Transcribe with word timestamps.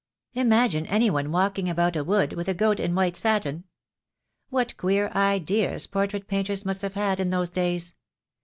Imagine 0.33 0.87
any 0.87 1.11
one 1.11 1.31
walking 1.31 1.69
about 1.69 1.95
a 1.95 2.03
wood, 2.03 2.33
with 2.33 2.47
a 2.47 2.55
goat, 2.55 2.79
in 2.79 2.95
white 2.95 3.15
satin. 3.15 3.65
What 4.49 4.75
queer 4.75 5.09
ideas 5.09 5.85
portrait 5.85 6.27
painters 6.27 6.65
must 6.65 6.81
have 6.81 6.95
had 6.95 7.19
in 7.19 7.29
those 7.29 7.51
days. 7.51 7.93